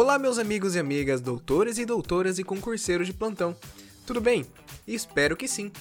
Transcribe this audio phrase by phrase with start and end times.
[0.00, 3.56] Olá, meus amigos e amigas, doutores e doutoras e concurseiros de plantão.
[4.06, 4.46] Tudo bem?
[4.86, 5.72] Espero que sim.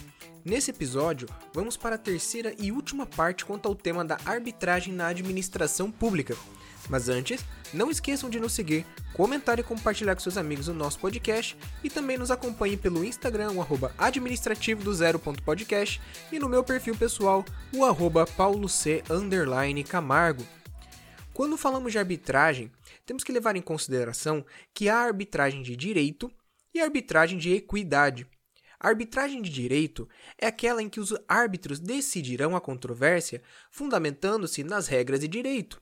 [0.44, 5.10] Nesse episódio, vamos para a terceira e última parte quanto ao tema da arbitragem na
[5.10, 6.36] administração pública.
[6.90, 10.98] Mas antes, não esqueçam de nos seguir, comentar e compartilhar com seus amigos o nosso
[10.98, 16.64] podcast e também nos acompanhe pelo Instagram, o arroba administrativo do zero.podcast e no meu
[16.64, 18.72] perfil pessoal, o arroba pauloc
[19.88, 20.44] Camargo.
[21.38, 22.72] Quando falamos de arbitragem,
[23.06, 26.32] temos que levar em consideração que há arbitragem de direito
[26.74, 28.28] e arbitragem de equidade.
[28.80, 34.88] A arbitragem de direito é aquela em que os árbitros decidirão a controvérsia fundamentando-se nas
[34.88, 35.80] regras de direito.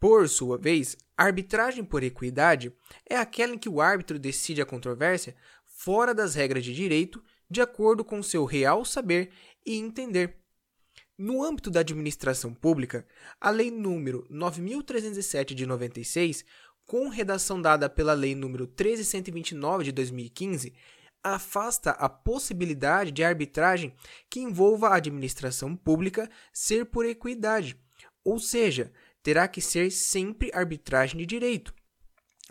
[0.00, 2.74] Por sua vez, a arbitragem por equidade
[3.06, 5.36] é aquela em que o árbitro decide a controvérsia
[5.66, 9.30] fora das regras de direito, de acordo com seu real saber
[9.62, 10.45] e entender.
[11.18, 13.06] No âmbito da administração pública,
[13.40, 16.44] a Lei nº 9307 de 96,
[16.84, 20.74] com redação dada pela Lei nº 13129 de 2015,
[21.22, 23.94] afasta a possibilidade de arbitragem
[24.28, 27.80] que envolva a administração pública ser por equidade,
[28.22, 31.72] ou seja, terá que ser sempre arbitragem de direito.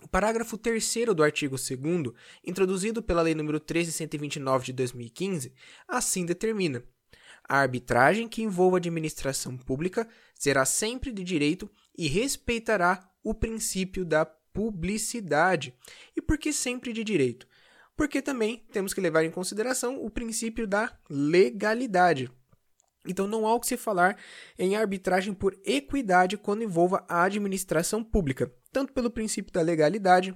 [0.02, 0.83] O parágrafo 3
[1.16, 5.53] do artigo 2 introduzido pela Lei nº 13129 de 2015,
[5.88, 6.83] assim determina:
[7.47, 14.03] a arbitragem que envolva a administração pública será sempre de direito e respeitará o princípio
[14.03, 15.73] da publicidade.
[16.15, 17.47] E por que sempre de direito?
[17.95, 22.31] Porque também temos que levar em consideração o princípio da legalidade.
[23.07, 24.17] Então não há o que se falar
[24.57, 30.35] em arbitragem por equidade quando envolva a administração pública, tanto pelo princípio da legalidade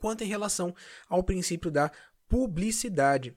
[0.00, 0.74] quanto em relação
[1.08, 1.90] ao princípio da
[2.28, 3.34] publicidade.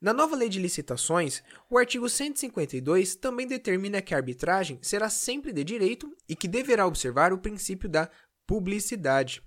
[0.00, 5.52] Na nova lei de licitações, o artigo 152 também determina que a arbitragem será sempre
[5.52, 8.08] de direito e que deverá observar o princípio da
[8.46, 9.42] publicidade.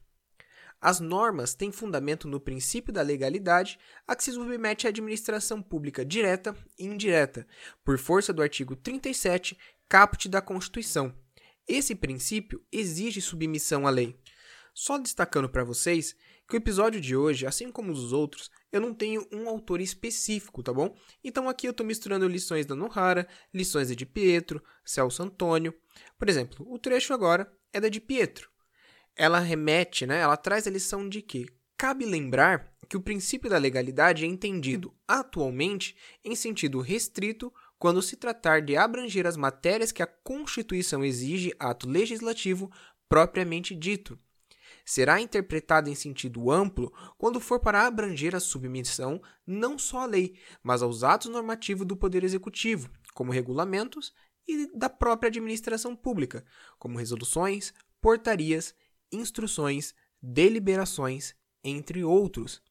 [0.81, 6.03] As normas têm fundamento no princípio da legalidade a que se submete a administração pública
[6.03, 7.47] direta e indireta,
[7.81, 9.57] por força do artigo 37,
[9.87, 11.15] caput da Constituição.
[11.65, 14.19] Esse princípio exige submissão à lei.
[14.73, 16.15] Só destacando para vocês
[16.47, 20.63] que o episódio de hoje, assim como os outros, eu não tenho um autor específico,
[20.63, 20.95] tá bom?
[21.23, 25.73] Então aqui eu estou misturando lições da Nohara, lições da de Pietro, Celso Antônio.
[26.17, 28.49] Por exemplo, o trecho agora é da de Pietro.
[29.15, 30.19] Ela remete, né?
[30.19, 31.45] Ela traz a lição de que
[31.77, 38.15] cabe lembrar que o princípio da legalidade é entendido atualmente em sentido restrito quando se
[38.15, 42.71] tratar de abranger as matérias que a Constituição exige ato legislativo
[43.09, 44.19] propriamente dito
[44.85, 50.35] será interpretada em sentido amplo quando for para abranger a submissão não só à lei,
[50.63, 54.13] mas aos atos normativos do Poder Executivo, como regulamentos,
[54.47, 56.43] e da própria administração pública,
[56.79, 58.73] como resoluções, portarias,
[59.11, 62.61] instruções, deliberações, entre outros,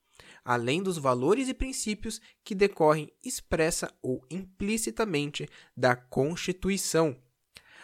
[0.44, 7.16] além dos valores e princípios que decorrem expressa ou implicitamente da Constituição.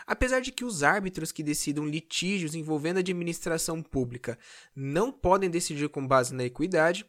[0.07, 4.39] Apesar de que os árbitros que decidam litígios envolvendo a administração pública
[4.75, 7.05] não podem decidir com base na equidade,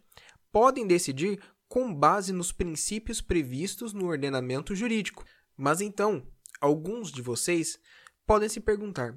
[0.52, 5.24] podem decidir com base nos princípios previstos no ordenamento jurídico.
[5.56, 6.25] Mas então,
[6.59, 7.80] alguns de vocês
[8.25, 9.16] podem se perguntar: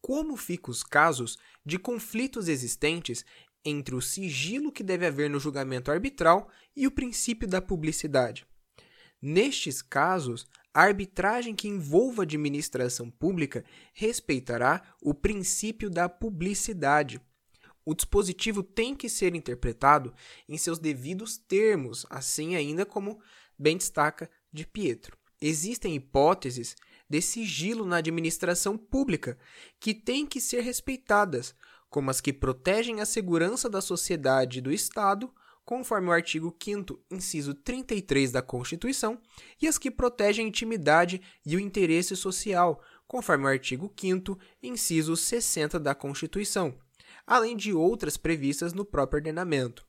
[0.00, 3.24] como ficam os casos de conflitos existentes
[3.64, 8.44] entre o sigilo que deve haver no julgamento arbitral e o princípio da publicidade?
[9.20, 17.20] Nestes casos, a arbitragem que envolva a administração pública respeitará o princípio da publicidade.
[17.84, 20.14] O dispositivo tem que ser interpretado
[20.48, 23.20] em seus devidos termos, assim ainda como
[23.58, 25.16] bem destaca de Pietro.
[25.40, 26.76] Existem hipóteses
[27.08, 29.36] de sigilo na administração pública
[29.78, 31.54] que têm que ser respeitadas,
[31.90, 35.30] como as que protegem a segurança da sociedade e do Estado
[35.64, 39.20] conforme o artigo 5 inciso 33 da Constituição,
[39.60, 45.16] e as que protegem a intimidade e o interesse social, conforme o artigo 5 inciso
[45.16, 46.74] 60 da Constituição,
[47.26, 49.86] além de outras previstas no próprio ordenamento.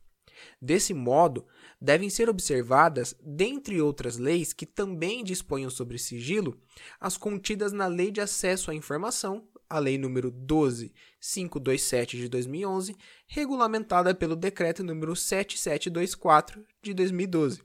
[0.62, 1.46] Desse modo,
[1.80, 6.60] devem ser observadas, dentre outras leis que também disponham sobre sigilo,
[7.00, 14.14] as contidas na Lei de Acesso à Informação, a Lei nº 12527 de 2011, regulamentada
[14.14, 17.64] pelo Decreto nº 7724 de 2012.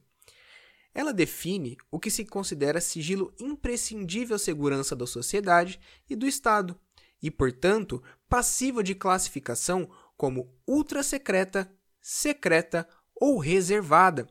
[0.94, 5.78] Ela define o que se considera sigilo imprescindível à segurança da sociedade
[6.08, 6.74] e do Estado,
[7.22, 11.70] e, portanto, passível de classificação como ultrasecreta,
[12.00, 14.26] secreta ou reservada.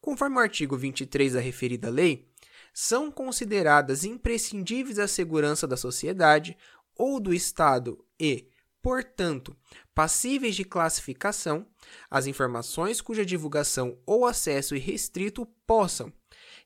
[0.00, 2.32] Conforme o artigo 23 da referida lei,
[2.72, 6.56] são consideradas imprescindíveis à segurança da sociedade
[7.02, 8.48] ou do Estado e,
[8.80, 9.56] portanto,
[9.92, 11.66] passíveis de classificação,
[12.08, 16.12] as informações cuja divulgação ou acesso irrestrito possam,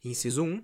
[0.05, 0.61] inciso 1,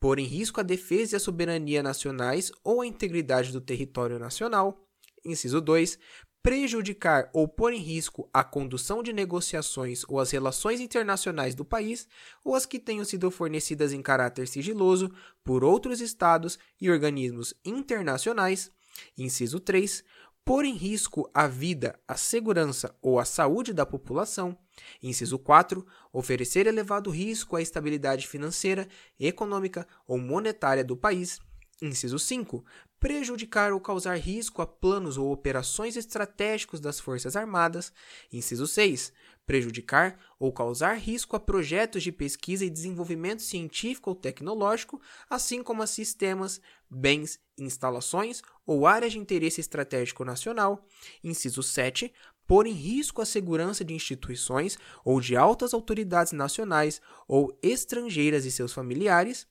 [0.00, 4.84] pôr em risco a defesa e a soberania nacionais ou a integridade do território nacional,
[5.24, 6.00] inciso 2,
[6.42, 12.08] prejudicar ou pôr em risco a condução de negociações ou as relações internacionais do país,
[12.44, 15.14] ou as que tenham sido fornecidas em caráter sigiloso
[15.44, 18.72] por outros estados e organismos internacionais.
[19.16, 20.04] Inciso 3.
[20.44, 24.58] Pôr em risco a vida, a segurança ou a saúde da população.
[25.00, 25.86] Inciso 4.
[26.12, 28.88] Oferecer elevado risco à estabilidade financeira,
[29.20, 31.38] econômica ou monetária do país.
[31.82, 32.64] Inciso 5
[33.02, 37.92] prejudicar ou causar risco a planos ou operações estratégicos das Forças Armadas.
[38.32, 39.12] Inciso 6.
[39.44, 45.82] Prejudicar ou causar risco a projetos de pesquisa e desenvolvimento científico ou tecnológico, assim como
[45.82, 50.86] a sistemas, bens, instalações ou áreas de interesse estratégico nacional.
[51.24, 52.12] Inciso 7.
[52.46, 58.52] Pôr em risco a segurança de instituições ou de altas autoridades nacionais ou estrangeiras e
[58.52, 59.44] seus familiares.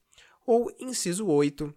[0.46, 1.72] Ou, inciso 8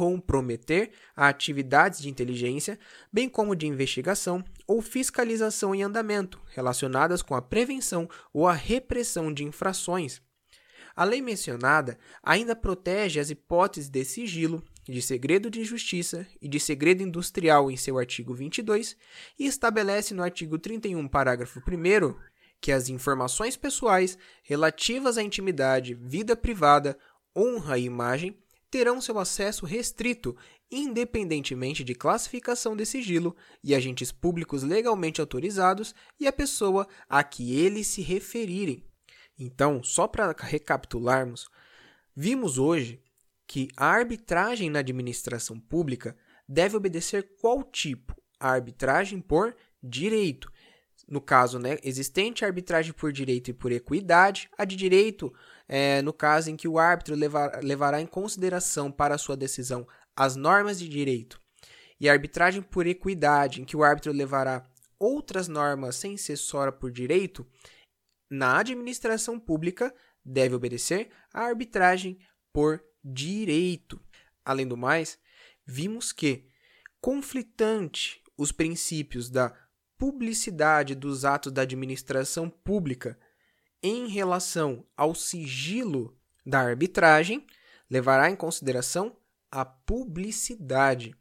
[0.00, 2.78] comprometer a atividades de inteligência,
[3.12, 9.30] bem como de investigação ou fiscalização em andamento, relacionadas com a prevenção ou a repressão
[9.30, 10.22] de infrações.
[10.96, 16.58] A lei mencionada ainda protege as hipóteses de sigilo, de segredo de justiça e de
[16.58, 18.96] segredo industrial em seu artigo 22
[19.38, 22.14] e estabelece no artigo 31, parágrafo 1
[22.58, 26.96] que as informações pessoais relativas à intimidade, vida privada,
[27.36, 28.34] honra e imagem
[28.70, 30.36] terão seu acesso restrito,
[30.70, 37.58] independentemente de classificação de sigilo e agentes públicos legalmente autorizados e a pessoa a que
[37.58, 38.84] eles se referirem.
[39.38, 41.48] Então, só para recapitularmos,
[42.14, 43.02] vimos hoje
[43.46, 46.16] que a arbitragem na administração pública
[46.48, 48.14] deve obedecer qual tipo?
[48.38, 50.49] A arbitragem por direito.
[51.10, 55.34] No caso, né, existente arbitragem por direito e por equidade, a de direito
[55.66, 59.86] é, no caso em que o árbitro levar, levará em consideração para sua decisão
[60.16, 61.40] as normas de direito,
[61.98, 64.64] e a arbitragem por equidade, em que o árbitro levará
[64.98, 66.38] outras normas sem ser
[66.78, 67.46] por direito,
[68.30, 72.18] na administração pública deve obedecer à arbitragem
[72.52, 74.00] por direito.
[74.44, 75.18] Além do mais,
[75.66, 76.46] vimos que,
[77.00, 79.54] conflitante os princípios da
[80.00, 83.18] publicidade dos atos da administração pública
[83.82, 87.46] em relação ao sigilo da arbitragem,
[87.88, 89.14] levará em consideração
[89.50, 91.14] a publicidade,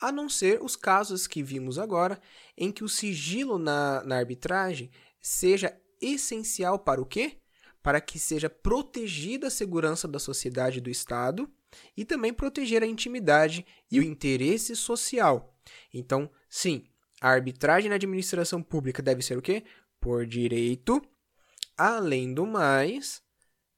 [0.00, 2.20] a não ser os casos que vimos agora,
[2.56, 4.88] em que o sigilo na, na arbitragem
[5.20, 7.38] seja essencial para o quê?
[7.82, 11.50] Para que seja protegida a segurança da sociedade e do Estado
[11.96, 15.56] e também proteger a intimidade e o interesse social.
[15.92, 16.86] Então, sim,
[17.22, 19.64] a arbitragem na administração pública deve ser o quê?
[20.00, 21.00] Por direito
[21.76, 23.22] Além do mais,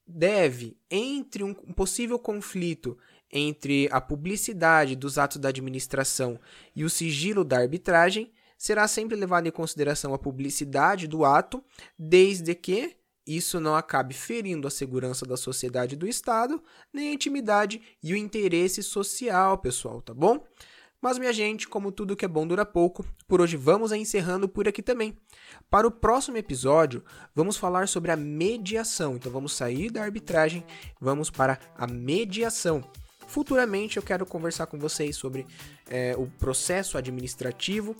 [0.07, 2.99] deve, entre um possível conflito
[3.33, 6.39] entre a publicidade dos atos da administração
[6.75, 11.63] e o sigilo da arbitragem, será sempre levado em consideração a publicidade do ato,
[11.99, 12.97] desde que
[13.27, 16.63] isso não acabe ferindo a segurança da sociedade e do Estado,
[16.93, 20.47] nem a intimidade e o interesse social, pessoal, tá bom?
[21.05, 24.67] Mas, minha gente, como tudo que é bom dura pouco, por hoje vamos encerrando por
[24.67, 25.15] aqui também.
[25.69, 29.15] Para o próximo episódio, vamos falar sobre a mediação.
[29.15, 30.65] Então, vamos sair da arbitragem,
[30.99, 32.83] vamos para a mediação.
[33.27, 35.47] Futuramente, eu quero conversar com vocês sobre
[35.91, 37.95] é, o processo administrativo,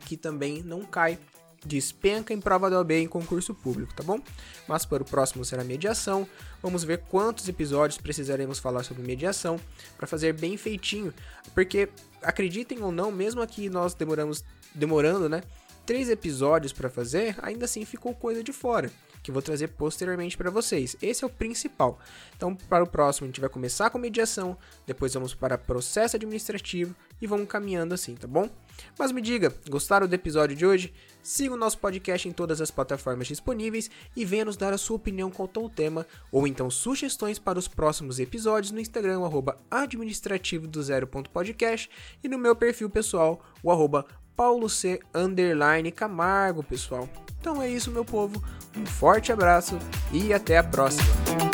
[0.00, 1.18] que também não cai
[1.64, 4.20] despenca em prova da OAB em concurso público, tá bom?
[4.66, 6.28] Mas para o próximo será mediação.
[6.62, 9.58] Vamos ver quantos episódios precisaremos falar sobre mediação
[9.96, 11.12] para fazer bem feitinho,
[11.54, 11.88] porque
[12.22, 15.42] acreditem ou não, mesmo aqui nós demoramos demorando, né?
[15.84, 18.90] Três episódios para fazer, ainda assim ficou coisa de fora
[19.28, 20.96] que vou trazer posteriormente para vocês.
[21.02, 21.98] Esse é o principal.
[22.34, 24.56] Então, para o próximo, a gente vai começar com mediação,
[24.86, 28.48] depois vamos para processo administrativo e vamos caminhando assim, tá bom?
[28.98, 30.94] Mas me diga, gostaram do episódio de hoje?
[31.22, 34.96] Siga o nosso podcast em todas as plataformas disponíveis e venha nos dar a sua
[34.96, 40.66] opinião quanto ao tema, ou então sugestões para os próximos episódios no Instagram, arroba administrativo
[40.66, 41.90] do zero.podcast
[42.24, 45.00] e no meu perfil pessoal, o arroba Paulo C.
[45.94, 47.06] Camargo, pessoal.
[47.40, 48.42] Então é isso, meu povo.
[48.76, 49.78] Um forte abraço
[50.12, 51.47] e até a próxima.